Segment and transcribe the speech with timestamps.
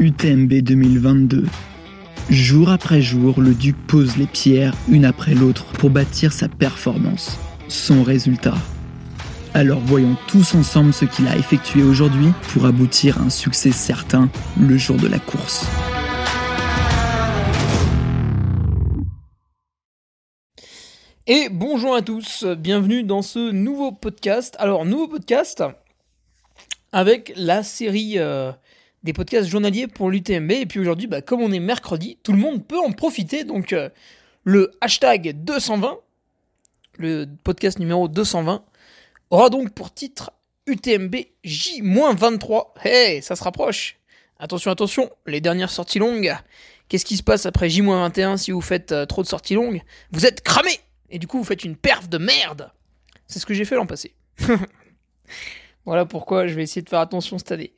[0.00, 1.44] UTMB 2022.
[2.30, 7.38] Jour après jour, le Duc pose les pierres une après l'autre pour bâtir sa performance,
[7.68, 8.54] son résultat.
[9.52, 14.30] Alors voyons tous ensemble ce qu'il a effectué aujourd'hui pour aboutir à un succès certain
[14.58, 15.68] le jour de la course.
[21.26, 24.56] Et bonjour à tous, bienvenue dans ce nouveau podcast.
[24.58, 25.62] Alors, nouveau podcast
[26.90, 28.50] avec la série euh,
[29.02, 30.50] des podcasts journaliers pour l'UTMB.
[30.52, 33.44] Et puis aujourd'hui, bah, comme on est mercredi, tout le monde peut en profiter.
[33.44, 33.88] Donc, euh,
[34.44, 35.98] le hashtag 220,
[36.98, 38.64] le podcast numéro 220,
[39.30, 40.32] aura donc pour titre
[40.66, 42.68] UTMB J-23.
[42.84, 43.96] Hey, ça se rapproche.
[44.38, 46.34] Attention, attention, les dernières sorties longues.
[46.88, 49.82] Qu'est-ce qui se passe après J-21 si vous faites euh, trop de sorties longues?
[50.10, 52.72] Vous êtes cramé Et du coup, vous faites une perf de merde.
[53.26, 54.14] C'est ce que j'ai fait l'an passé.
[55.84, 57.72] voilà pourquoi je vais essayer de faire attention cette année.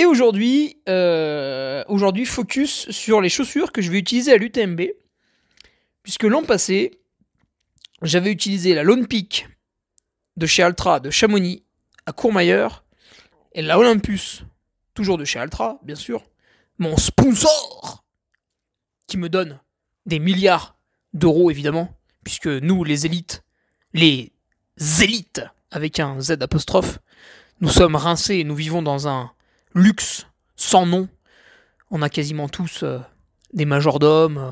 [0.00, 4.80] Et aujourd'hui, euh, aujourd'hui, focus sur les chaussures que je vais utiliser à l'UTMB.
[6.02, 7.02] Puisque l'an passé,
[8.00, 9.46] j'avais utilisé la Lone Peak
[10.38, 11.64] de chez Altra de Chamonix
[12.06, 12.82] à Courmayeur
[13.52, 14.44] et la Olympus,
[14.94, 16.24] toujours de chez Altra, bien sûr,
[16.78, 18.02] mon sponsor
[19.06, 19.60] qui me donne
[20.06, 20.78] des milliards
[21.12, 21.94] d'euros évidemment,
[22.24, 23.44] puisque nous les élites,
[23.92, 24.32] les
[25.02, 27.00] élites avec un Z apostrophe,
[27.60, 29.32] nous sommes rincés et nous vivons dans un
[29.74, 30.26] luxe
[30.56, 31.08] sans nom.
[31.90, 32.98] On a quasiment tous euh,
[33.52, 34.50] des majordomes, euh,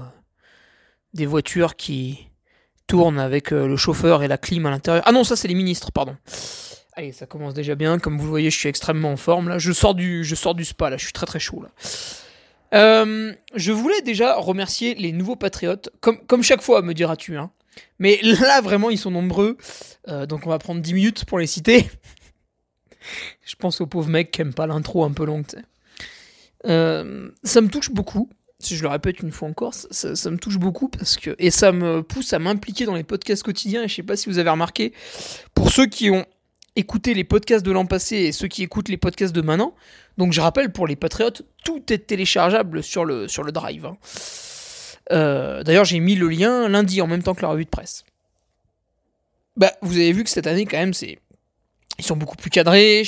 [1.14, 2.28] des voitures qui
[2.86, 5.04] tournent avec euh, le chauffeur et la clim à l'intérieur.
[5.06, 6.16] Ah non, ça c'est les ministres, pardon.
[6.94, 7.98] Allez, ça commence déjà bien.
[7.98, 9.58] Comme vous le voyez, je suis extrêmement en forme là.
[9.58, 10.96] Je sors du, je sors du spa là.
[10.96, 11.70] Je suis très très chaud là.
[12.72, 17.36] Je voulais déjà remercier les nouveaux patriotes, comme, comme chaque fois, me diras-tu.
[17.36, 17.50] Hein.
[17.98, 19.56] Mais là, vraiment, ils sont nombreux.
[20.06, 21.88] Donc, on va prendre 10 minutes pour les citer.
[23.44, 25.46] Je pense aux pauvres mecs qui aiment pas l'intro un peu longue.
[26.66, 28.28] Euh, ça me touche beaucoup.
[28.60, 31.70] Si je le répète une fois encore, ça, me touche beaucoup parce que et ça
[31.70, 33.84] me pousse à m'impliquer dans les podcasts quotidiens.
[33.84, 34.92] Et je sais pas si vous avez remarqué,
[35.54, 36.26] pour ceux qui ont
[36.74, 39.74] écouté les podcasts de l'an passé et ceux qui écoutent les podcasts de maintenant,
[40.16, 43.86] donc je rappelle pour les patriotes, tout est téléchargeable sur le, sur le drive.
[43.86, 43.96] Hein.
[45.12, 48.04] Euh, D'ailleurs, j'ai mis le lien lundi en même temps que la revue de presse.
[49.56, 51.18] Bah, vous avez vu que cette année, quand même, c'est.
[51.98, 53.02] Ils sont beaucoup plus cadrés.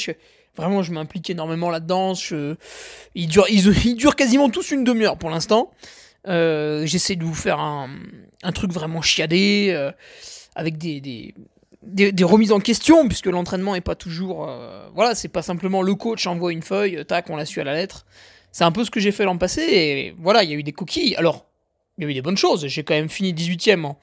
[0.56, 2.12] Vraiment, je m'implique énormément là-dedans.
[3.15, 5.71] Ils, durent, quasiment tous une demi-heure pour l'instant.
[6.27, 7.89] Euh, J'essaie de vous faire un,
[8.53, 9.91] truc vraiment chiadé, euh,
[10.55, 11.34] avec des,
[12.23, 14.49] remises en question, puisque l'entraînement est pas toujours.
[14.49, 17.65] Euh, voilà, c'est pas simplement le coach envoie une feuille, tac, on l'a su à
[17.65, 18.05] la lettre.
[18.53, 20.65] C'est un peu ce que j'ai fait l'an passé, et voilà, il y a eu
[20.65, 21.15] des coquilles.
[21.15, 21.47] Alors,
[21.97, 22.67] il y a eu des bonnes choses.
[22.67, 23.99] J'ai quand même fini 18ème en,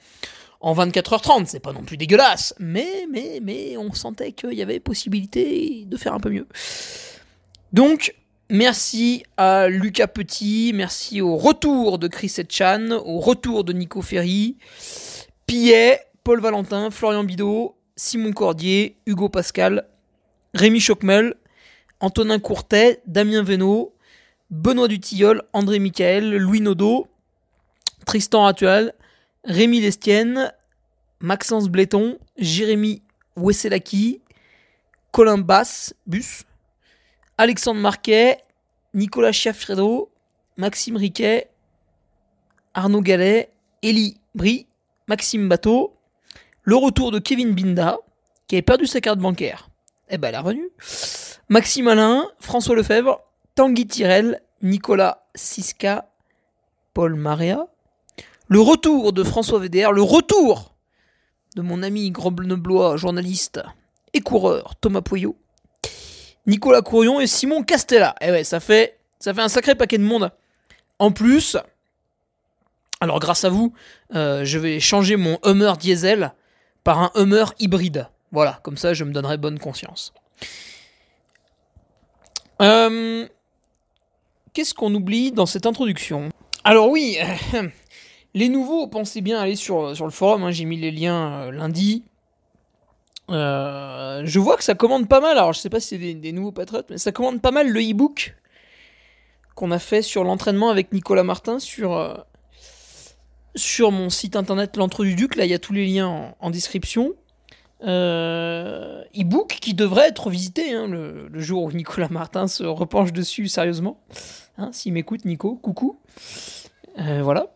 [0.60, 4.80] en 24h30, c'est pas non plus dégueulasse, mais, mais, mais on sentait qu'il y avait
[4.80, 6.48] possibilité de faire un peu mieux.
[7.72, 8.14] Donc,
[8.50, 14.56] merci à Lucas Petit, merci au retour de Chris Etchan, au retour de Nico Ferry,
[15.46, 19.86] Pillet, Paul Valentin, Florian Bidot, Simon Cordier, Hugo Pascal,
[20.54, 21.34] Rémi Chocmel,
[22.00, 23.94] Antonin Courtet, Damien Venot,
[24.50, 27.06] Benoît Dutilleul, André Michael, Louis Nodo,
[28.06, 28.94] Tristan Ratual,
[29.44, 30.52] Rémi Lestienne,
[31.20, 33.02] Maxence Bléton, Jérémy
[33.36, 34.20] Wesselaki,
[35.12, 36.44] Colin Bass, Bus,
[37.38, 38.38] Alexandre Marquet,
[38.94, 40.10] Nicolas Chiafredo,
[40.56, 41.48] Maxime Riquet,
[42.74, 43.50] Arnaud Gallet,
[43.82, 44.66] Elie Brie,
[45.06, 45.96] Maxime Bateau,
[46.62, 47.98] le retour de Kevin Binda,
[48.46, 49.68] qui avait perdu sa carte bancaire.
[50.10, 50.70] Eh ben, elle est revenue.
[51.48, 53.22] Maxime Alain, François Lefebvre,
[53.54, 56.10] Tanguy Tirel, Nicolas Siska,
[56.92, 57.66] Paul Marea,
[58.48, 60.74] le retour de François VDR, le retour
[61.56, 63.60] de mon ami grenoblois, journaliste
[64.14, 65.36] et coureur Thomas Poyot,
[66.46, 68.14] Nicolas Courion et Simon Castella.
[68.20, 70.30] Et ouais, ça fait, ça fait un sacré paquet de monde.
[70.98, 71.56] En plus,
[73.00, 73.72] alors grâce à vous,
[74.14, 76.32] euh, je vais changer mon Hummer diesel
[76.84, 78.08] par un Hummer hybride.
[78.32, 80.12] Voilà, comme ça je me donnerai bonne conscience.
[82.60, 83.26] Euh,
[84.58, 86.30] Qu'est-ce qu'on oublie dans cette introduction?
[86.64, 87.16] Alors oui,
[88.38, 91.50] les nouveaux, pensez bien aller sur, sur le forum, hein, j'ai mis les liens euh,
[91.50, 92.04] lundi.
[93.30, 96.32] Euh, je vois que ça commande pas mal, alors je sais pas si c'est des,
[96.32, 98.36] nouveaux patriotes, mais ça commande pas mal le e-book
[99.54, 102.14] qu'on a fait sur l'entraînement avec Nicolas Martin sur, euh,
[103.56, 106.50] sur mon site internet L'Entre du Duc, là il y a tous les liens en,
[106.50, 107.14] description.
[107.84, 113.12] Euh, e-book qui devrait être visité hein, le, le, jour où Nicolas Martin se repenche
[113.12, 114.00] dessus sérieusement.
[114.58, 115.98] Hein, S'il m'écoute, Nico, coucou.
[116.98, 117.46] Euh, voilà.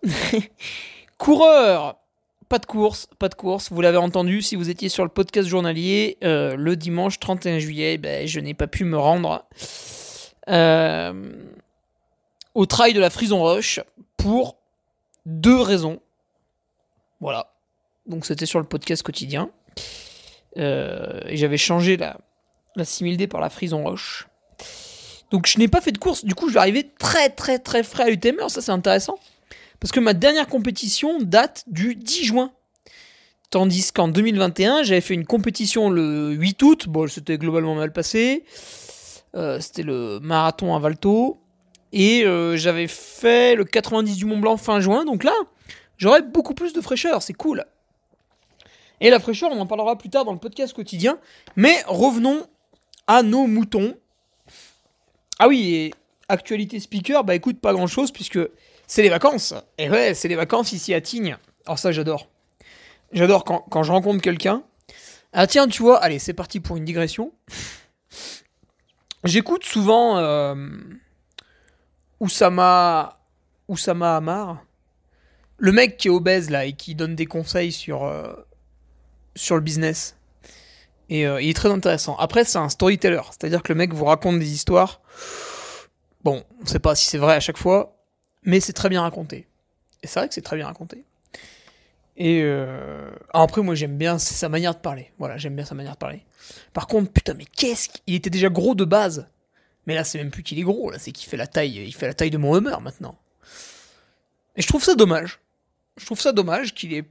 [1.19, 1.97] Coureur,
[2.49, 3.71] pas de course, pas de course.
[3.71, 7.99] Vous l'avez entendu, si vous étiez sur le podcast journalier, euh, le dimanche 31 juillet,
[7.99, 9.45] ben, je n'ai pas pu me rendre.
[10.49, 11.33] Euh,
[12.55, 13.81] au trail de la Frison Rush
[14.17, 14.57] pour
[15.27, 16.01] deux raisons.
[17.21, 17.53] Voilà.
[18.07, 19.51] Donc c'était sur le podcast quotidien.
[20.57, 22.19] Et j'avais changé la,
[22.77, 24.29] la 6000D par la Frison Roche.
[25.31, 27.83] Donc je n'ai pas fait de course, du coup je vais arriver très très très
[27.83, 29.19] frais à l'UTM, alors ça c'est intéressant.
[29.83, 32.53] Parce que ma dernière compétition date du 10 juin.
[33.51, 38.45] Tandis qu'en 2021, j'avais fait une compétition le 8 août, bon c'était globalement mal passé.
[39.35, 41.41] Euh, c'était le marathon à Valto.
[41.93, 45.35] Et euh, j'avais fait le 90 du Mont Blanc fin juin, donc là,
[45.99, 47.65] j'aurais beaucoup plus de fraîcheur, c'est cool.
[49.01, 51.19] Et la fraîcheur, on en parlera plus tard dans le podcast quotidien.
[51.57, 52.47] Mais revenons
[53.09, 53.97] à nos moutons.
[55.41, 55.95] Ah oui, et
[56.29, 58.39] actualité speaker, bah écoute, pas grand chose puisque
[58.93, 59.55] c'est les vacances.
[59.79, 61.39] Et ouais, c'est les vacances ici à Tignes.
[61.65, 62.29] Alors ça, j'adore.
[63.11, 64.65] J'adore quand, je rencontre quelqu'un.
[65.33, 67.33] Ah tiens, tu vois, allez, c'est parti pour une digression.
[69.25, 70.55] J'écoute souvent euh,
[72.21, 73.19] Oussama,
[73.67, 74.63] Oussama Amar,
[75.57, 78.35] le mec qui est obèse là et qui donne des conseils sur, euh,
[79.35, 80.19] sur le business.
[81.09, 82.15] Et euh, il est très intéressant.
[82.19, 85.01] Après, c'est un storyteller, c'est-à-dire que le mec vous raconte des histoires.
[86.25, 87.97] Bon, on ne sait pas si c'est vrai à chaque fois,
[88.43, 89.47] mais c'est très bien raconté.
[90.03, 91.05] Et c'est vrai que c'est très bien raconté.
[92.17, 93.11] Et euh...
[93.33, 95.13] après, moi j'aime bien sa manière de parler.
[95.19, 96.25] Voilà, j'aime bien sa manière de parler.
[96.73, 99.29] Par contre, putain, mais qu'est-ce qu'il était déjà gros de base.
[99.87, 101.95] Mais là, c'est même plus qu'il est gros, là, c'est qu'il fait la taille, il
[101.95, 103.19] fait la taille de mon Hummer maintenant.
[104.57, 105.41] Et je trouve ça dommage.
[105.97, 107.05] Je trouve ça dommage qu'il est.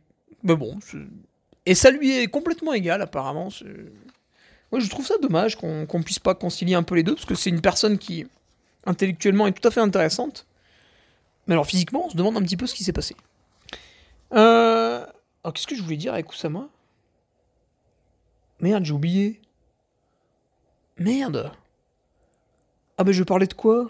[0.43, 0.79] Mais bon,
[1.65, 3.49] et ça lui est complètement égal, apparemment.
[4.71, 7.25] Moi, je trouve ça dommage qu'on ne puisse pas concilier un peu les deux, parce
[7.25, 8.25] que c'est une personne qui,
[8.85, 10.47] intellectuellement, est tout à fait intéressante.
[11.47, 13.15] Mais alors, physiquement, on se demande un petit peu ce qui s'est passé.
[14.33, 15.05] Euh...
[15.43, 16.69] Alors, qu'est-ce que je voulais dire avec Kusama?
[18.59, 19.41] Merde, j'ai oublié.
[20.97, 21.51] Merde.
[22.97, 23.89] Ah, ben, je parlais de quoi?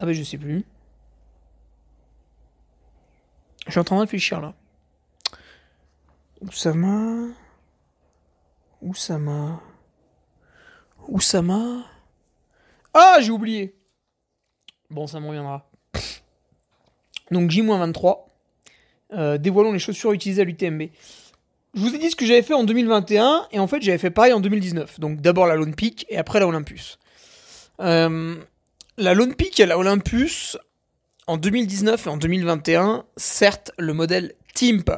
[0.00, 0.64] Ah, ben, je sais plus.
[3.66, 4.54] Je suis en train de réfléchir, là.
[6.40, 7.28] Oussama?
[8.82, 9.60] Oussama?
[11.06, 11.84] Oussama?
[12.94, 13.77] Ah, j'ai oublié.
[14.90, 15.68] Bon, ça me reviendra.
[17.30, 18.24] Donc J-23.
[19.12, 20.82] Euh, dévoilons les chaussures utilisées à l'UTMB.
[21.74, 24.10] Je vous ai dit ce que j'avais fait en 2021 et en fait j'avais fait
[24.10, 25.00] pareil en 2019.
[25.00, 26.98] Donc d'abord la Lone Peak et après la Olympus.
[27.80, 28.36] Euh,
[28.96, 30.56] la Lone Peak et la Olympus
[31.26, 34.90] en 2019 et en 2021, certes le modèle TIMP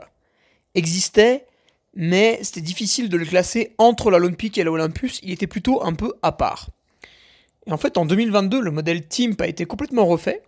[0.74, 1.46] existait,
[1.94, 5.48] mais c'était difficile de le classer entre la Lone Peak et la Olympus, il était
[5.48, 6.68] plutôt un peu à part.
[7.66, 10.42] Et en fait, en 2022, le modèle TIMP a été complètement refait.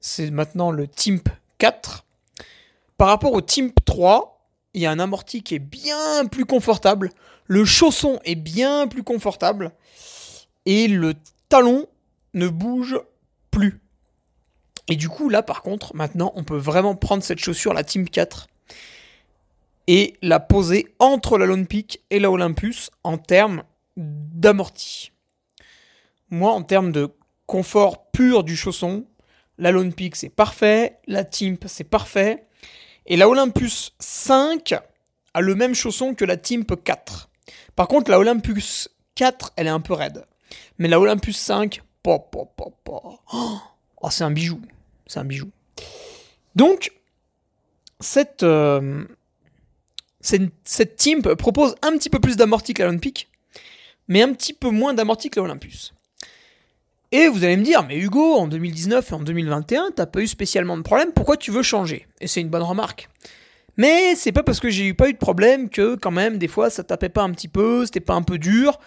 [0.00, 1.28] C'est maintenant le TIMP
[1.58, 2.04] 4.
[2.98, 4.36] Par rapport au TIMP 3,
[4.74, 7.10] il y a un amorti qui est bien plus confortable,
[7.46, 9.72] le chausson est bien plus confortable,
[10.66, 11.14] et le
[11.48, 11.86] talon
[12.34, 12.98] ne bouge
[13.50, 13.80] plus.
[14.88, 18.10] Et du coup, là, par contre, maintenant, on peut vraiment prendre cette chaussure, la TIMP
[18.10, 18.48] 4,
[19.86, 23.62] et la poser entre la Lone Peak et la Olympus en termes
[23.96, 25.12] d'amorti.
[26.30, 27.08] Moi, en termes de
[27.46, 29.06] confort pur du chausson,
[29.58, 32.46] la Lone Peak c'est parfait, la Timp c'est parfait,
[33.06, 34.74] et la Olympus 5
[35.34, 37.30] a le même chausson que la Timp 4.
[37.76, 40.24] Par contre, la Olympus 4, elle est un peu raide.
[40.78, 42.30] Mais la Olympus 5, oh,
[43.32, 44.60] oh, c'est un bijou.
[45.06, 45.50] C'est un bijou.
[46.54, 46.92] Donc,
[48.00, 49.04] cette, euh,
[50.96, 53.28] team propose un petit peu plus d'amorti que la Peak,
[54.08, 55.94] mais un petit peu moins d'amorti que l'Olympus.
[57.12, 60.26] Et vous allez me dire, mais Hugo, en 2019 et en 2021, t'as pas eu
[60.26, 62.06] spécialement de problème, pourquoi tu veux changer?
[62.20, 63.08] Et c'est une bonne remarque.
[63.76, 66.48] Mais c'est pas parce que j'ai eu pas eu de problème que quand même des
[66.48, 68.78] fois ça tapait pas un petit peu, c'était pas un peu dur.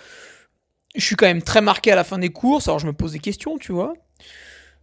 [0.96, 3.12] Je suis quand même très marqué à la fin des courses, alors je me pose
[3.12, 3.94] des questions, tu vois,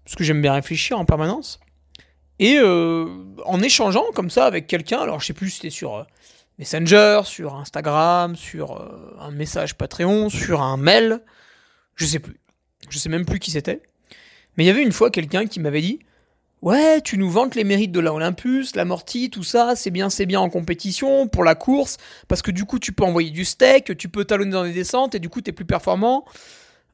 [0.05, 1.59] parce que j'aime bien réfléchir en permanence.
[2.38, 3.07] Et euh,
[3.45, 6.05] en échangeant comme ça avec quelqu'un, alors je sais plus si c'était sur euh,
[6.59, 11.23] Messenger, sur Instagram, sur euh, un message Patreon, sur un mail.
[11.97, 12.38] Je sais plus.
[12.88, 13.83] Je sais même plus qui c'était.
[14.56, 16.00] Mais il y avait une fois quelqu'un qui m'avait dit
[16.62, 20.26] Ouais, tu nous vantes les mérites de la Olympus, l'amorti, tout ça, c'est bien, c'est
[20.26, 23.97] bien en compétition, pour la course, parce que du coup tu peux envoyer du steak,
[23.97, 26.25] tu peux talonner dans les descentes et du coup tu es plus performant.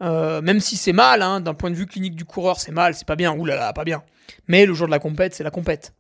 [0.03, 2.95] Euh, même si c'est mal, hein, d'un point de vue clinique du coureur, c'est mal,
[2.95, 4.03] c'est pas bien, oulala, pas bien.
[4.49, 5.95] Mais le jour de la compète, c'est la compète.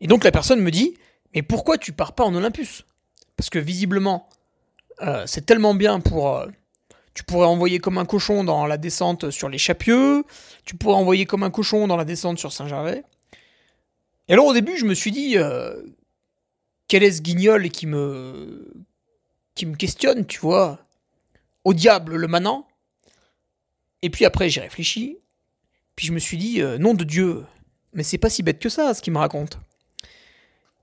[0.00, 0.96] Et donc la personne me dit
[1.34, 2.84] mais pourquoi tu pars pas en Olympus?
[3.36, 4.28] Parce que visiblement,
[5.00, 6.36] euh, c'est tellement bien pour.
[6.36, 6.46] Euh,
[7.14, 10.24] tu pourrais envoyer comme un cochon dans la descente sur les Chapieux,
[10.64, 13.04] tu pourrais envoyer comme un cochon dans la descente sur Saint-Gervais.
[14.28, 15.82] Et alors au début, je me suis dit, euh,
[16.88, 18.72] quel est ce guignol qui me,
[19.54, 20.78] qui me questionne, tu vois?
[21.64, 22.66] Au diable le manant
[24.00, 25.18] Et puis après, j'ai réfléchi,
[25.96, 27.44] Puis je me suis dit, euh, nom de Dieu,
[27.92, 29.58] mais c'est pas si bête que ça, ce qu'il me raconte.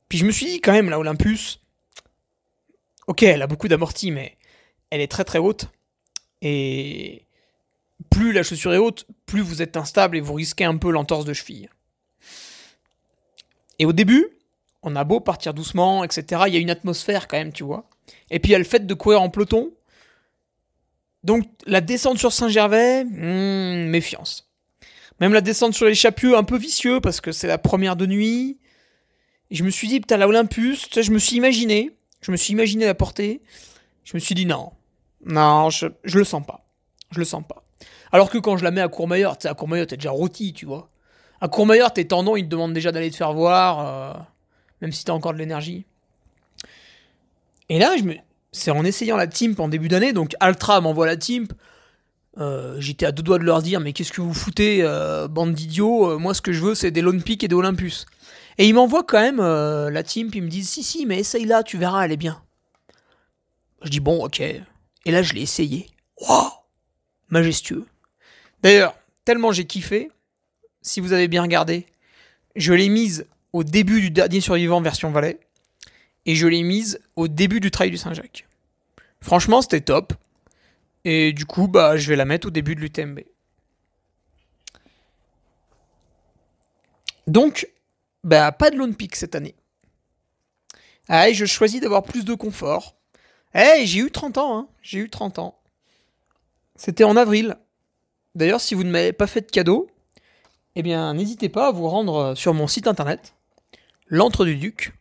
[0.07, 1.59] Puis je me suis dit, quand même, la Olympus,
[3.07, 4.38] ok, elle a beaucoup d'amorti, mais
[4.91, 5.67] elle est très très haute.
[6.41, 7.25] Et
[8.10, 11.25] plus la chaussure est haute, plus vous êtes instable et vous risquez un peu l'entorse
[11.25, 11.69] de cheville.
[13.77, 14.27] Et au début,
[14.84, 16.43] on a beau partir doucement, etc.
[16.48, 17.89] Il y a une atmosphère quand même, tu vois.
[18.29, 19.72] Et puis il y a le fait de courir en peloton.
[21.24, 24.50] Donc la descente sur Saint-Gervais, hmm, méfiance.
[25.19, 28.05] Même la descente sur les Chapieux, un peu vicieux parce que c'est la première de
[28.05, 28.58] nuit.
[29.51, 31.91] Et je me suis dit, putain, la Olympus, je me suis imaginé,
[32.22, 33.41] je me suis imaginé la porter.
[34.05, 34.72] Je me suis dit, non,
[35.25, 36.65] non, je, je le sens pas.
[37.11, 37.63] Je le sens pas.
[38.11, 40.53] Alors que quand je la mets à Courmayeur, tu sais, à Courmayeur, t'es déjà rôti,
[40.53, 40.89] tu vois.
[41.41, 44.19] À Courmayeur, tes tendons, ils te demandent déjà d'aller te faire voir, euh,
[44.81, 45.85] même si t'as encore de l'énergie.
[47.69, 48.15] Et là, je me...
[48.51, 51.53] c'est en essayant la Timp en début d'année, donc Altra m'envoie la Timp.
[52.38, 55.53] Euh, J'étais à deux doigts de leur dire, mais qu'est-ce que vous foutez, euh, bande
[55.53, 58.05] d'idiots Moi, ce que je veux, c'est des Lone Peak et des Olympus.
[58.57, 61.63] Et ils m'envoient quand même la Timp, ils me disent, si, si, mais essaye là,
[61.63, 62.41] tu verras, elle est bien.
[63.83, 64.41] Je dis, bon, ok.
[65.09, 65.87] Et là, je l'ai essayé.
[66.21, 66.51] Waouh
[67.29, 67.87] Majestueux.
[68.61, 70.11] D'ailleurs, tellement j'ai kiffé,
[70.83, 71.87] si vous avez bien regardé,
[72.55, 75.39] je l'ai mise au début du dernier survivant version Valais
[76.27, 78.45] et je l'ai mise au début du trail du Saint-Jacques.
[79.19, 80.13] Franchement, c'était top.
[81.05, 83.21] Et du coup, bah, je vais la mettre au début de l'UTMB.
[87.25, 87.67] Donc,
[88.23, 89.55] bah, pas de Lone Peak cette année.
[91.07, 92.99] Ah, je choisis d'avoir plus de confort.
[93.56, 94.68] Eh, j'ai eu 30 ans, hein.
[94.82, 95.60] J'ai eu 30 ans.
[96.75, 97.58] C'était en avril.
[98.36, 99.89] D'ailleurs, si vous ne m'avez pas fait de cadeau,
[100.75, 103.34] eh bien, n'hésitez pas à vous rendre sur mon site internet,
[104.08, 104.94] l'Entre du Duc.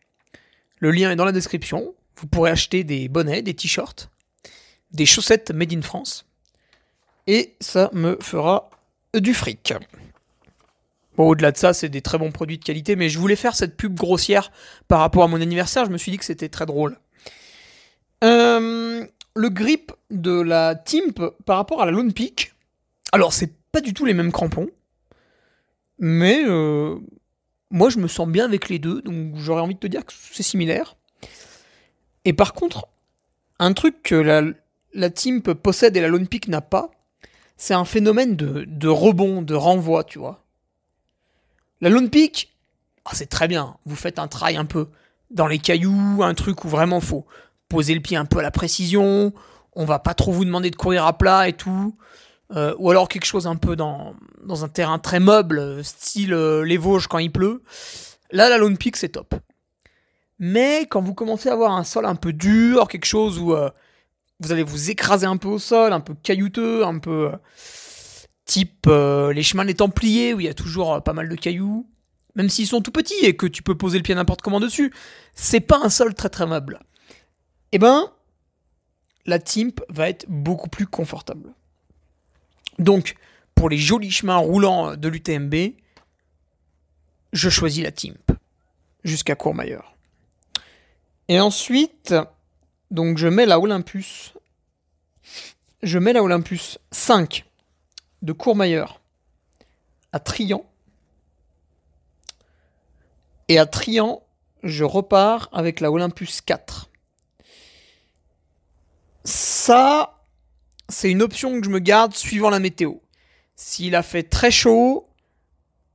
[0.79, 1.93] Le lien est dans la description.
[2.17, 4.09] Vous pourrez acheter des bonnets, des t-shirts,
[4.91, 6.25] des chaussettes made in France.
[7.27, 8.69] Et ça me fera
[9.13, 9.73] du fric.
[11.15, 13.55] Bon, au-delà de ça, c'est des très bons produits de qualité, mais je voulais faire
[13.55, 14.51] cette pub grossière
[14.87, 15.85] par rapport à mon anniversaire.
[15.85, 16.97] Je me suis dit que c'était très drôle.
[18.23, 22.53] Euh, le grip de la Timp par rapport à la Lone Peak.
[23.11, 24.69] Alors, c'est pas du tout les mêmes crampons.
[25.99, 26.97] Mais euh,
[27.71, 30.13] moi, je me sens bien avec les deux, donc j'aurais envie de te dire que
[30.13, 30.95] c'est similaire.
[32.25, 32.87] Et par contre,
[33.59, 34.15] un truc que
[34.93, 36.91] la, Timp possède et la Lone Peak n'a pas,
[37.57, 40.43] c'est un phénomène de, rebond, de renvoi, tu vois.
[41.81, 42.53] La Lone Peak,
[43.05, 43.77] oh, c'est très bien.
[43.85, 44.87] Vous faites un trail un peu
[45.31, 47.25] dans les cailloux, un truc où vraiment faut
[47.69, 49.33] poser le pied un peu à la précision.
[49.73, 51.95] On va pas trop vous demander de courir à plat et tout.
[52.55, 54.15] Euh, ou alors quelque chose un peu dans,
[54.47, 57.61] un terrain très meuble, style euh, les Vosges quand il pleut.
[58.31, 59.35] Là, la Lone Peak, c'est top.
[60.39, 63.69] Mais quand vous commencez à avoir un sol un peu dur, quelque chose où euh,
[64.39, 67.31] vous allez vous écraser un peu au sol, un peu caillouteux, un peu
[68.45, 71.87] type les chemins des Templiers où il y a toujours pas mal de cailloux,
[72.35, 74.91] même s'ils sont tout petits et que tu peux poser le pied n'importe comment dessus,
[75.35, 76.79] c'est pas un sol très très meuble.
[77.71, 78.11] Eh ben,
[79.25, 81.53] la Timp va être beaucoup plus confortable.
[82.79, 83.15] Donc,
[83.53, 85.73] pour les jolis chemins roulants de l'UTMB,
[87.33, 88.31] je choisis la Timp
[89.03, 89.95] jusqu'à Courmayeur.
[91.27, 92.15] Et ensuite,
[92.89, 94.33] donc je mets la Olympus.
[95.83, 97.45] Je mets la Olympus 5
[98.21, 98.99] de Courmayeur
[100.11, 100.65] à Trian.
[103.47, 104.23] Et à Trian,
[104.63, 106.88] je repars avec la Olympus 4.
[109.23, 110.23] Ça,
[110.87, 112.95] c'est une option que je me garde suivant la météo.
[113.55, 115.09] S'il a fait très chaud,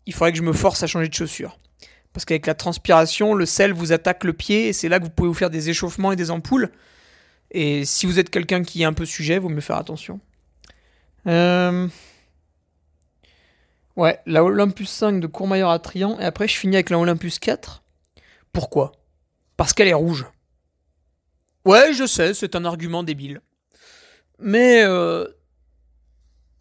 [0.06, 1.58] il faudrait que je me force à changer de chaussures.
[2.12, 5.10] Parce qu'avec la transpiration, le sel vous attaque le pied et c'est là que vous
[5.10, 6.70] pouvez vous faire des échauffements et des ampoules.
[7.50, 10.20] Et si vous êtes quelqu'un qui est un peu sujet, vous me faire attention.
[11.26, 11.88] Euh...
[13.96, 16.18] Ouais, la Olympus 5 de Courmayeur à Trian.
[16.20, 17.82] Et après, je finis avec la Olympus 4.
[18.52, 18.92] Pourquoi?
[19.56, 20.26] Parce qu'elle est rouge.
[21.64, 23.40] Ouais, je sais, c'est un argument débile.
[24.38, 25.26] Mais euh,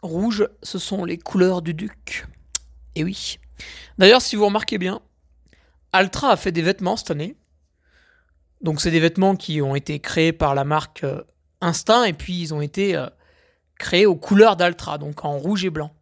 [0.02, 2.26] rouge, ce sont les couleurs du duc.
[2.96, 3.40] Et oui.
[3.98, 5.02] D'ailleurs, si vous remarquez bien,
[5.92, 7.36] Altra a fait des vêtements cette année.
[8.62, 11.22] Donc c'est des vêtements qui ont été créés par la marque euh,
[11.60, 13.08] Instinct et puis ils ont été euh,
[13.78, 15.94] créés aux couleurs d'Altra, donc en rouge et blanc.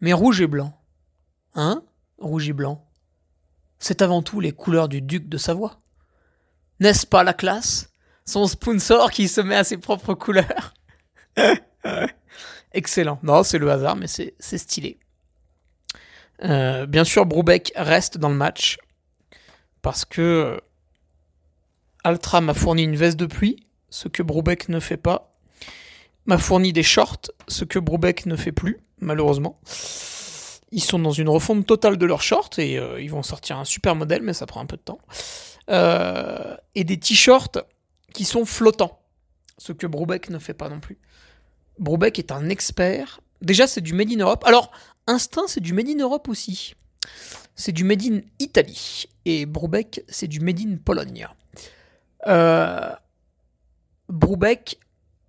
[0.00, 0.72] Mais rouge et blanc,
[1.54, 1.82] hein?
[2.18, 2.88] Rouge et blanc,
[3.78, 5.80] c'est avant tout les couleurs du duc de Savoie.
[6.80, 7.93] N'est-ce pas la classe?
[8.26, 10.74] Son sponsor qui se met à ses propres couleurs.
[12.72, 13.18] Excellent.
[13.22, 14.98] Non, c'est le hasard, mais c'est stylé.
[16.42, 18.78] Euh, bien sûr, Broubeck reste dans le match
[19.82, 20.60] parce que
[22.02, 23.56] Altra m'a fourni une veste de pluie,
[23.90, 25.36] ce que Broubeck ne fait pas.
[26.26, 29.60] M'a fourni des shorts, ce que Broubeck ne fait plus, malheureusement.
[30.72, 33.64] ils sont dans une refonte totale de leurs shorts et euh, ils vont sortir un
[33.64, 35.00] super modèle, mais ça prend un peu de temps.
[35.70, 37.58] Euh, et des t-shirts
[38.14, 38.98] qui sont flottants,
[39.58, 40.98] ce que Brubeck ne fait pas non plus.
[41.78, 43.20] Brubeck est un expert.
[43.42, 44.44] Déjà, c'est du Made in Europe.
[44.46, 44.70] Alors,
[45.06, 46.74] Instinct, c'est du Made in Europe aussi.
[47.56, 49.04] C'est du Made in Italie.
[49.26, 51.26] Et Brubeck, c'est du Made in Pologne.
[52.26, 52.90] Euh,
[54.08, 54.78] Brubeck,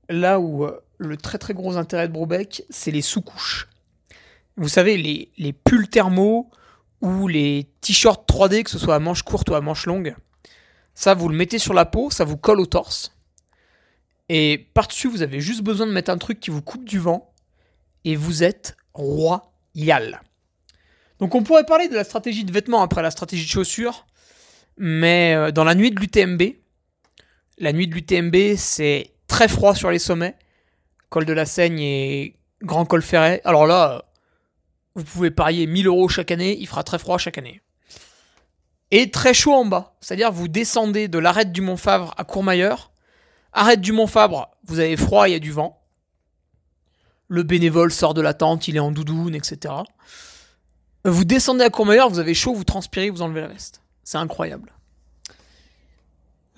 [0.08, 3.68] là où euh, le très très gros intérêt de Brubeck, c'est les sous-couches.
[4.56, 6.50] Vous savez, les, les pulls thermaux
[7.02, 10.16] ou les t-shirts 3D, que ce soit à manche courte ou à manche longue,
[10.96, 13.16] ça, vous le mettez sur la peau, ça vous colle au torse.
[14.30, 17.32] Et par-dessus, vous avez juste besoin de mettre un truc qui vous coupe du vent.
[18.06, 20.22] Et vous êtes royal.
[21.20, 24.06] Donc on pourrait parler de la stratégie de vêtements après la stratégie de chaussures.
[24.78, 26.42] Mais euh, dans la nuit de l'UTMB,
[27.58, 30.36] la nuit de l'UTMB, c'est très froid sur les sommets.
[31.10, 33.42] Col de la Seigne et Grand Col Ferret.
[33.44, 34.06] Alors là,
[34.96, 37.62] vous pouvez parier 1000 euros chaque année, il fera très froid chaque année.
[38.98, 39.94] Et très chaud en bas.
[40.00, 42.92] C'est-à-dire vous descendez de l'arête du Mont Favre à Courmayeur.
[43.52, 45.82] Arrête du Mont Fabre, vous avez froid, il y a du vent.
[47.28, 49.74] Le bénévole sort de la tente, il est en doudoune, etc.
[51.04, 53.82] Vous descendez à Courmayeur, vous avez chaud, vous transpirez, vous enlevez la veste.
[54.06, 54.72] C'est incroyable.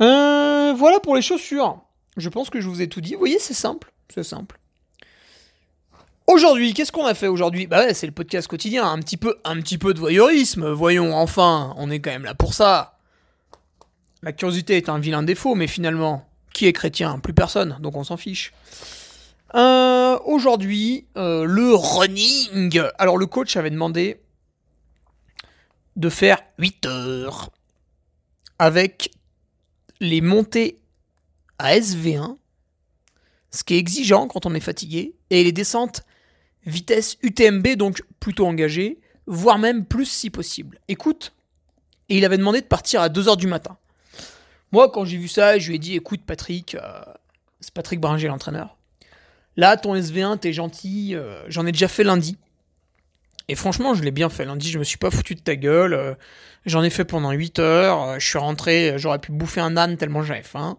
[0.02, 1.82] Euh, voilà pour les chaussures.
[2.18, 3.14] Je pense que je vous ai tout dit.
[3.14, 3.92] Vous voyez, c'est simple.
[4.14, 4.60] C'est simple.
[6.28, 7.68] Aujourd'hui, qu'est-ce qu'on a fait aujourd'hui?
[7.68, 10.70] Bah ouais, c'est le podcast quotidien, un petit peu, un petit peu de voyeurisme.
[10.70, 13.00] Voyons, enfin, on est quand même là pour ça.
[14.22, 17.20] La curiosité est un vilain défaut, mais finalement, qui est chrétien?
[17.20, 18.52] Plus personne, donc on s'en fiche.
[19.56, 22.82] Euh, aujourd'hui, euh, le running.
[22.98, 24.20] Alors le coach avait demandé
[25.96, 27.52] de faire 8 heures
[28.60, 29.12] avec
[30.02, 30.82] les montées
[31.58, 32.36] à SV1,
[33.50, 36.04] ce qui est exigeant quand on est fatigué, et les descentes
[36.68, 40.80] vitesse UTMB, donc plutôt engagée, voire même plus si possible.
[40.88, 41.34] Écoute,
[42.10, 43.78] et il avait demandé de partir à 2h du matin.
[44.72, 47.02] Moi, quand j'ai vu ça, je lui ai dit, écoute Patrick, euh,
[47.62, 48.78] c'est Patrick Bringer l'entraîneur.
[49.56, 52.38] Là, ton SV1, t'es gentil, euh, j'en ai déjà fait lundi.
[53.48, 55.94] Et franchement, je l'ai bien fait lundi, je me suis pas foutu de ta gueule.
[55.94, 56.14] euh,
[56.66, 60.22] j'en ai fait pendant 8 heures, je suis rentré, j'aurais pu bouffer un âne tellement
[60.22, 60.78] j'avais faim.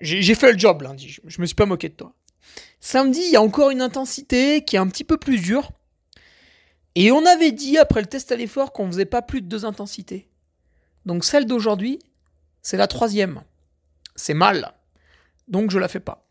[0.00, 2.12] J'ai j'ai fait le job lundi, je, je me suis pas moqué de toi.
[2.84, 5.70] Samedi, il y a encore une intensité qui est un petit peu plus dure.
[6.96, 9.64] Et on avait dit après le test à l'effort qu'on faisait pas plus de deux
[9.64, 10.28] intensités.
[11.06, 12.00] Donc celle d'aujourd'hui,
[12.60, 13.42] c'est la troisième.
[14.16, 14.74] C'est mal.
[15.46, 16.26] Donc je la fais pas.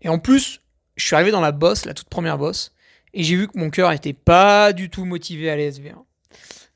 [0.00, 0.60] Et en plus,
[0.96, 2.74] je suis arrivé dans la bosse, la toute première bosse,
[3.14, 6.04] et j'ai vu que mon cœur était pas du tout motivé à l'ESV1.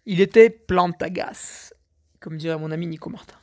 [0.07, 1.75] Il était plein de tagasse,
[2.19, 3.37] comme dirait mon ami Nico Martin.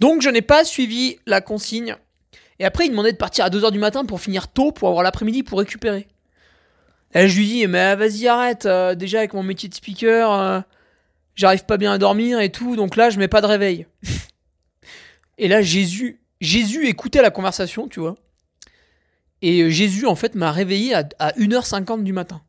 [0.00, 1.96] Donc je n'ai pas suivi la consigne.
[2.58, 5.02] Et après, il demandait de partir à 2h du matin pour finir tôt, pour avoir
[5.02, 6.08] l'après-midi pour récupérer.
[7.14, 8.66] Et je lui dis, mais vas-y, arrête.
[8.66, 10.60] euh, déjà, avec mon métier de speaker, euh,
[11.36, 13.86] j'arrive pas bien à dormir et tout, donc là, je mets pas de réveil.
[15.38, 18.16] et là, Jésus, Jésus écoutait la conversation, tu vois.
[19.40, 22.42] Et euh, Jésus, en fait, m'a réveillé à, à 1h50 du matin.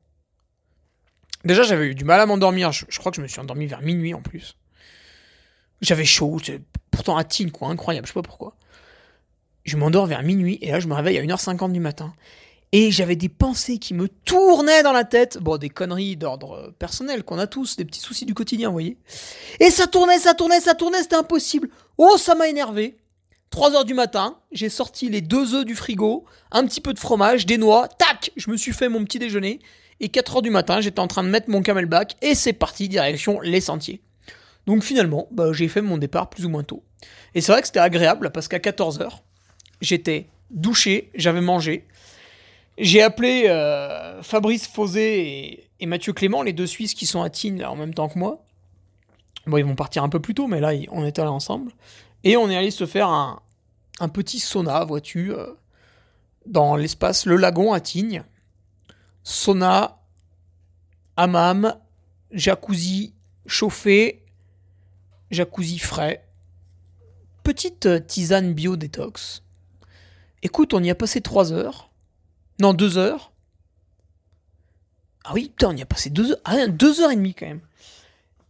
[1.45, 2.71] Déjà, j'avais eu du mal à m'endormir.
[2.71, 4.57] Je, crois que je me suis endormi vers minuit en plus.
[5.81, 6.37] J'avais chaud,
[6.91, 8.55] pourtant à quoi, incroyable, je sais pas pourquoi.
[9.69, 12.15] Je m'endors vers minuit et là, je me réveille à 1h50 du matin.
[12.71, 15.37] Et j'avais des pensées qui me tournaient dans la tête.
[15.37, 18.97] Bon, des conneries d'ordre personnel qu'on a tous, des petits soucis du quotidien, vous voyez.
[19.59, 21.69] Et ça tournait, ça tournait, ça tournait, c'était impossible.
[21.99, 22.97] Oh, ça m'a énervé.
[23.51, 26.99] 3 heures du matin, j'ai sorti les deux œufs du frigo, un petit peu de
[26.99, 29.59] fromage, des noix, tac, je me suis fait mon petit déjeuner.
[29.99, 32.89] Et 4 heures du matin, j'étais en train de mettre mon camelback et c'est parti,
[32.89, 34.01] direction les sentiers.
[34.65, 36.83] Donc finalement, bah, j'ai fait mon départ plus ou moins tôt.
[37.35, 39.21] Et c'est vrai que c'était agréable parce qu'à 14 heures,
[39.81, 41.85] j'étais douché, j'avais mangé.
[42.77, 47.65] J'ai appelé euh, Fabrice Fauzet et, Mathieu Clément, les deux Suisses qui sont à Tignes
[47.65, 48.45] en même temps que moi.
[49.47, 51.71] Bon, ils vont partir un peu plus tôt, mais là, on était là ensemble.
[52.23, 53.41] Et on est allé se faire un,
[54.13, 55.47] petit sauna, vois-tu, euh,
[56.45, 58.23] dans l'espace Le Lagon à Tignes.
[59.23, 59.99] Sauna,
[61.17, 61.75] hammam,
[62.31, 63.13] jacuzzi
[63.45, 64.23] chauffé,
[65.31, 66.25] jacuzzi frais,
[67.43, 69.43] petite euh, tisane bio détox.
[70.43, 71.89] Écoute, on y a passé 3 heures.
[72.61, 73.31] Non, 2 heures.
[75.25, 76.39] Ah oui, putain, on y a passé 2 heures.
[76.45, 77.61] Ah, 2 heures et demie quand même.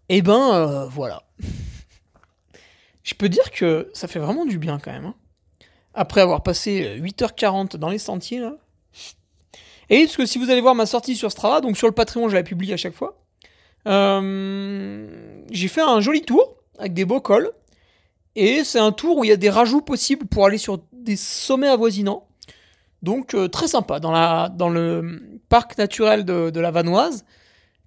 [0.10, 1.23] Et ben, euh, voilà.
[3.04, 5.06] Je peux dire que ça fait vraiment du bien quand même.
[5.06, 5.15] hein.
[5.95, 8.54] Après avoir passé euh, 8h40 dans les sentiers, là.
[9.89, 12.30] Et parce que si vous allez voir ma sortie sur Strava, donc sur le Patreon,
[12.30, 13.19] je la publie à chaque fois.
[13.88, 17.52] euh, j'ai fait un joli tour avec des beaux cols.
[18.41, 21.17] Et c'est un tour où il y a des rajouts possibles pour aller sur des
[21.17, 22.25] sommets avoisinants.
[23.04, 23.99] Donc euh, très sympa.
[23.99, 27.25] Dans, la, dans le parc naturel de, de la Vanoise,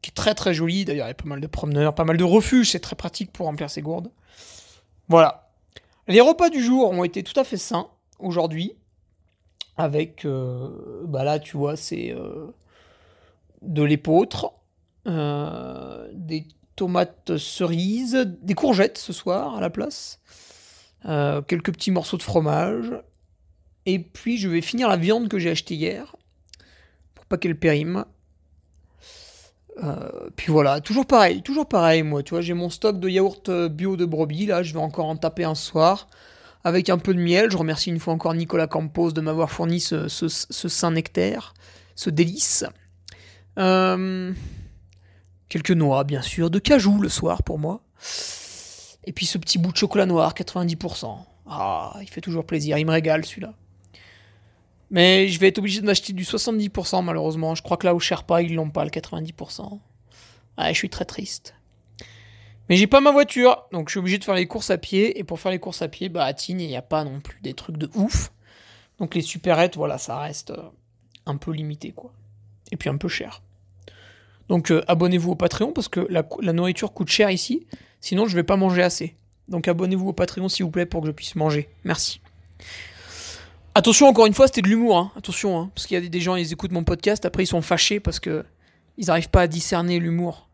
[0.03, 0.85] qui est très très joli.
[0.85, 3.33] D'ailleurs, il y a pas mal de promeneurs, pas mal de refuges, c'est très pratique
[3.33, 4.11] pour remplir ses gourdes.
[5.09, 5.51] Voilà.
[6.07, 7.89] Les repas du jour ont été tout à fait sains
[8.19, 8.75] aujourd'hui.
[9.79, 12.49] Avec, euh, bah là, tu vois, c'est euh,
[13.63, 14.53] de l'épeautre,
[15.07, 20.21] des tomates cerises, des courgettes ce soir à la place,
[21.05, 22.93] quelques petits morceaux de fromage.
[23.87, 26.15] Et puis, je vais finir la viande que j'ai achetée hier,
[27.15, 28.05] pour pas qu'elle périme.
[29.83, 33.49] Euh, puis voilà, toujours pareil, toujours pareil, moi, tu vois, j'ai mon stock de yaourt
[33.49, 36.09] euh, bio de brebis, là, je vais encore en taper un soir,
[36.63, 39.81] avec un peu de miel, je remercie une fois encore Nicolas Campos de m'avoir fourni
[39.81, 41.55] ce, ce, saint nectaire,
[41.97, 42.65] ce délice.
[43.59, 44.33] Euh,
[45.53, 47.83] quelques noix, bien sûr, de cajou le soir pour moi.
[49.05, 51.19] Et puis ce petit bout de chocolat noir, 90%.
[51.47, 53.53] Ah, il fait toujours plaisir, il me régale celui-là.
[54.91, 57.55] Mais je vais être obligé d'acheter du 70% malheureusement.
[57.55, 59.79] Je crois que là au Sherpa, ils l'ont pas le 90%.
[60.57, 61.55] Ah, je suis très triste.
[62.71, 65.19] Mais j'ai pas ma voiture, donc je suis obligé de faire les courses à pied.
[65.19, 67.21] Et pour faire les courses à pied, bah à Tignes, il n'y a pas non
[67.21, 68.33] plus des trucs de ouf.
[68.99, 70.71] Donc les supérettes, voilà, ça reste euh,
[71.27, 72.11] un peu limité, quoi.
[72.71, 73.43] Et puis un peu cher.
[74.53, 77.67] Donc euh, abonnez-vous au Patreon parce que la, nourriture coûte cher ici.
[78.03, 79.17] Sinon, je vais pas manger assez.
[79.49, 81.71] Donc abonnez-vous au Patreon s'il vous plaît pour que je puisse manger.
[81.85, 82.21] Merci.
[83.75, 84.99] Attention, encore une fois, c'était de l'humour.
[84.99, 85.11] Hein.
[85.17, 85.71] Attention, hein.
[85.75, 88.21] parce qu'il y a des gens, ils écoutent mon podcast, après ils sont fâchés parce
[88.21, 88.45] que
[88.99, 90.51] ils n'arrivent pas à discerner l'humour.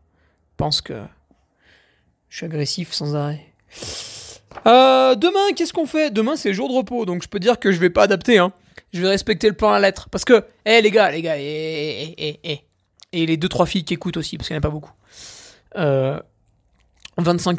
[0.53, 1.03] Ils pensent que
[2.29, 3.47] je suis agressif sans arrêt.
[4.65, 6.09] Euh, demain, qu'est-ce qu'on fait?
[6.09, 8.37] Demain, c'est jour de repos, donc je peux dire que je vais pas adapter.
[8.37, 8.53] Hein.
[8.93, 10.07] Je vais respecter le plan à la lettre.
[10.09, 12.68] Parce que, hé les gars, les gars, hé, hé, hé,
[13.11, 14.93] Et les deux trois filles qui écoutent aussi, parce qu'il n'y en a pas beaucoup.
[15.75, 15.79] 25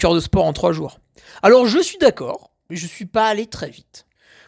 [0.05, 1.01] euh, heures de sport en 3 jours.
[1.43, 4.07] Alors, je suis d'accord, mais je suis pas allé très vite.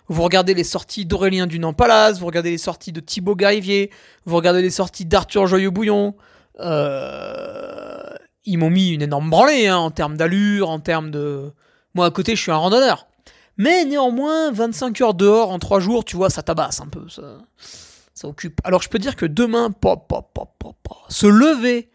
[0.09, 3.91] Vous regardez les sorties d'Aurélien Dunant-Palace, vous regardez les sorties de Thibaut Garivier,
[4.27, 6.15] vous regardez les sorties d'Arthur Joyeux-Bouillon.
[6.61, 8.03] Euh,
[8.45, 11.53] ils m'ont mis une énorme branlée hein, en termes d'allure, en termes de...
[11.95, 13.07] Moi à côté, je suis un randonneur.
[13.59, 17.09] Mais néanmoins, 25 heures dehors en 3 jours, tu vois, ça tabasse un peu.
[17.09, 17.39] Ça,
[18.15, 18.61] ça occupe.
[18.65, 20.77] Alors je peux dire que demain, pop, pop, pop, pop,
[21.09, 21.91] se lever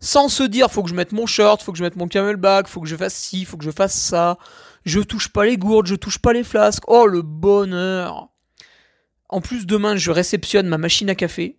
[0.00, 2.68] sans se dire faut que je mette mon short, faut que je mette mon camelback,
[2.68, 4.38] faut que je fasse ci, faut que je fasse ça,
[4.84, 6.84] je touche pas les gourdes, je touche pas les flasques.
[6.86, 8.28] Oh le bonheur.
[9.28, 11.58] En plus demain je réceptionne ma machine à café.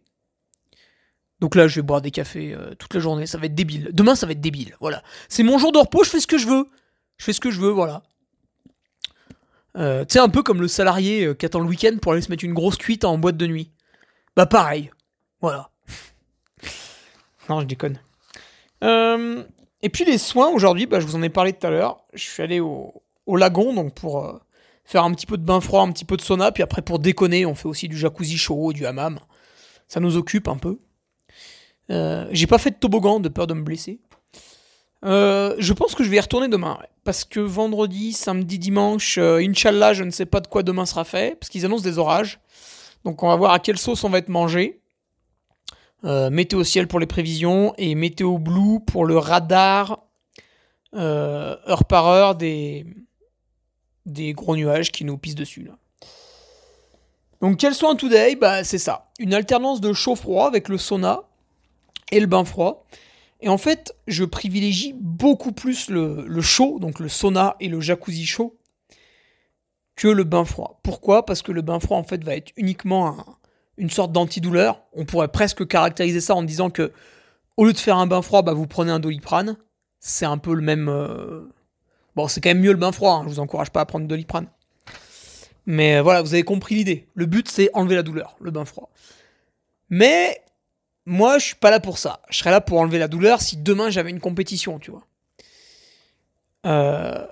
[1.39, 3.89] Donc là je vais boire des cafés euh, toute la journée, ça va être débile.
[3.93, 5.03] Demain ça va être débile, voilà.
[5.29, 6.69] C'est mon jour de repos, je fais ce que je veux.
[7.17, 8.03] Je fais ce que je veux, voilà.
[9.75, 12.21] Euh, tu sais, un peu comme le salarié euh, qui attend le week-end pour aller
[12.21, 13.71] se mettre une grosse cuite en boîte de nuit.
[14.37, 14.91] Bah pareil,
[15.41, 15.71] voilà.
[17.49, 17.99] non, je déconne.
[18.81, 22.05] et puis les soins aujourd'hui, bah, je vous en ai parlé tout à l'heure.
[22.13, 24.39] Je suis allé au, au lagon, donc pour euh,
[24.85, 26.99] faire un petit peu de bain froid, un petit peu de sauna, puis après pour
[26.99, 29.19] déconner, on fait aussi du jacuzzi chaud, du hammam.
[29.87, 30.77] Ça nous occupe un peu.
[31.89, 33.99] Euh, j'ai pas fait de toboggan de peur de me blesser.
[35.03, 39.93] Euh, je pense que je vais y retourner demain, parce que vendredi, samedi, dimanche, Inch'Allah,
[39.93, 42.39] je ne sais pas de quoi demain sera fait, parce qu'ils annoncent des orages.
[43.07, 44.81] Donc on va voir à quelle sauce on va être mangé.
[46.03, 50.03] météo ciel pour les prévisions et météo blue pour le radar
[50.93, 52.85] heure par heure des,
[54.05, 55.63] des gros nuages qui nous pissent dessus.
[55.63, 55.77] Là.
[57.39, 61.21] Donc quel soin today Bah c'est ça, une alternance de chaud-froid avec le sauna
[62.11, 62.85] et le bain froid.
[63.39, 68.25] Et en fait, je privilégie beaucoup plus le, chaud, donc le sauna et le jacuzzi
[68.25, 68.56] chaud,
[69.97, 70.79] que le bain froid.
[70.83, 71.25] Pourquoi?
[71.25, 73.17] Parce que le bain froid, en fait, va être uniquement
[73.77, 74.81] une sorte d'antidouleur.
[74.93, 76.93] On pourrait presque caractériser ça en disant que,
[77.57, 79.57] au lieu de faire un bain froid, bah, vous prenez un doliprane.
[79.99, 81.51] C'est un peu le même, euh,
[82.17, 83.21] Bon, c'est quand même mieux le bain froid, hein.
[83.25, 84.47] je vous encourage pas à prendre Doliprane.
[85.67, 87.07] Mais euh, voilà, vous avez compris l'idée.
[87.13, 88.89] Le but, c'est enlever la douleur, le bain froid.
[89.91, 90.41] Mais
[91.05, 92.23] moi, je suis pas là pour ça.
[92.31, 95.05] Je serais là pour enlever la douleur si demain j'avais une compétition, tu vois.
[96.65, 97.27] Euh,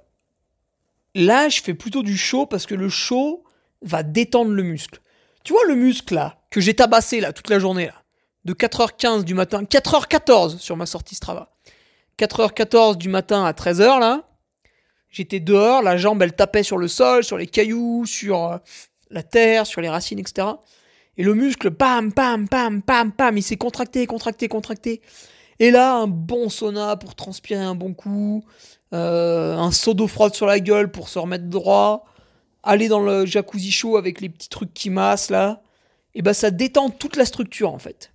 [1.15, 3.43] là, je fais plutôt du chaud parce que le chaud
[3.81, 5.01] va détendre le muscle.
[5.43, 8.03] Tu vois le muscle là, que j'ai tabassé là toute la journée là,
[8.45, 11.51] de 4h15 du matin, 4h14 sur ma sortie Strava.
[12.19, 14.23] 4h14 du matin à 13h là,
[15.15, 18.57] J'étais dehors, la jambe elle tapait sur le sol, sur les cailloux, sur euh,
[19.09, 20.45] la terre, sur les racines, etc.
[21.15, 25.01] Et le muscle, pam, pam, pam, pam, pam, il s'est contracté, contracté, contracté.
[25.59, 28.43] Et là, un bon sauna pour transpirer un bon coup,
[28.95, 32.05] euh, un seau d'eau froide sur la gueule pour se remettre droit,
[32.63, 35.61] aller dans le jacuzzi chaud avec les petits trucs qui massent là,
[36.13, 38.11] et ben ça détend toute la structure en fait.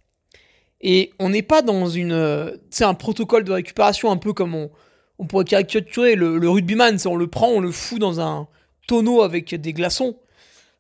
[0.81, 4.71] Et on n'est pas dans une, c'est un protocole de récupération un peu comme on,
[5.19, 8.49] on pourrait caricaturer le, le rugbyman, on le prend, on le fout dans un
[8.87, 10.17] tonneau avec des glaçons.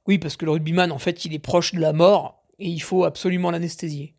[0.06, 2.80] Oui, parce que le rugbyman, en fait, il est proche de la mort et il
[2.80, 4.14] faut absolument l'anesthésier.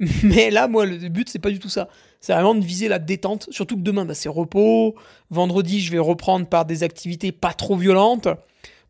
[0.22, 1.88] Mais là, moi, le but, c'est pas du tout ça.
[2.20, 3.48] C'est vraiment de viser la détente.
[3.50, 4.96] Surtout que demain, bah, c'est repos.
[5.30, 8.28] Vendredi, je vais reprendre par des activités pas trop violentes.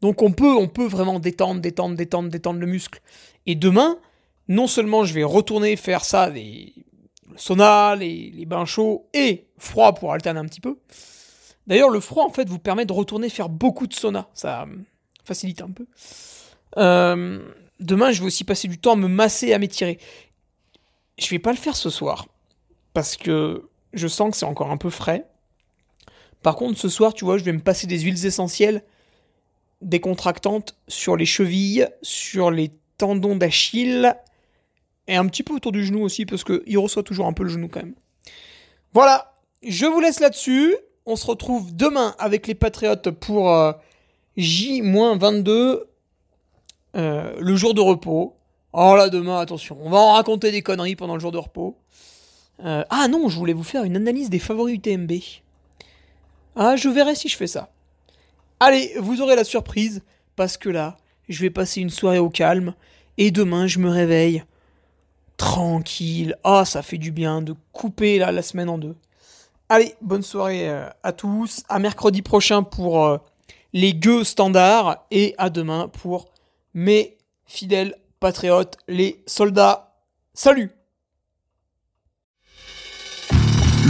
[0.00, 3.00] Donc on peut, on peut vraiment détendre, détendre, détendre, détendre le muscle.
[3.46, 3.98] Et demain,
[4.46, 6.72] non seulement je vais retourner faire ça, les,
[7.30, 10.78] le sauna, les, bains chauds et froid pour alterner un petit peu.
[11.66, 14.28] D'ailleurs, le froid, en fait, vous permet de retourner faire beaucoup de sauna.
[14.32, 14.66] Ça euh,
[15.24, 15.86] facilite un peu.
[16.78, 17.40] Euh,
[17.80, 19.98] demain, je vais aussi passer du temps à me masser à m'étirer.
[21.18, 22.26] Je vais pas le faire ce soir.
[22.98, 25.24] Parce que je sens que c'est encore un peu frais.
[26.42, 28.82] Par contre, ce soir, tu vois, je vais me passer des huiles essentielles
[29.82, 34.16] décontractantes sur les chevilles, sur les tendons d'Achille
[35.06, 37.50] et un petit peu autour du genou aussi parce qu'il reçoit toujours un peu le
[37.50, 37.94] genou quand même.
[38.94, 40.74] Voilà, je vous laisse là-dessus.
[41.06, 43.70] On se retrouve demain avec les Patriotes pour euh,
[44.36, 45.84] J-22,
[46.96, 48.34] euh, le jour de repos.
[48.72, 51.78] Oh là, demain, attention, on va en raconter des conneries pendant le jour de repos.
[52.64, 55.12] Euh, ah non, je voulais vous faire une analyse des favoris UTMB.
[56.56, 57.70] Ah, je verrai si je fais ça.
[58.60, 60.02] Allez, vous aurez la surprise,
[60.34, 60.96] parce que là,
[61.28, 62.74] je vais passer une soirée au calme,
[63.16, 64.42] et demain, je me réveille
[65.36, 66.36] tranquille.
[66.42, 68.96] Ah, ça fait du bien de couper là, la semaine en deux.
[69.68, 71.62] Allez, bonne soirée euh, à tous.
[71.68, 73.18] À mercredi prochain pour euh,
[73.72, 76.26] les gueux standards et à demain pour
[76.74, 77.16] mes
[77.46, 79.94] fidèles patriotes, les soldats.
[80.34, 80.77] Salut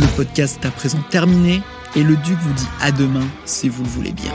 [0.01, 1.61] Le podcast est à présent terminé
[1.97, 4.33] et le Duc vous dit à demain si vous le voulez bien.